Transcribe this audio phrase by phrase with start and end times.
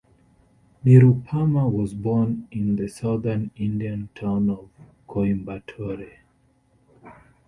[0.83, 4.67] Nirupama was born in the Southern Indian town of
[5.07, 6.17] Coimbatore.